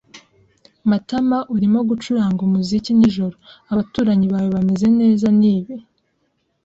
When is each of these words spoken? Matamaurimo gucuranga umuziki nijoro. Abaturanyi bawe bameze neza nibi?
Matamaurimo 0.89 1.79
gucuranga 1.89 2.39
umuziki 2.47 2.91
nijoro. 2.97 3.35
Abaturanyi 3.71 4.25
bawe 4.33 4.49
bameze 4.55 4.87
neza 4.99 5.27
nibi? 5.39 5.75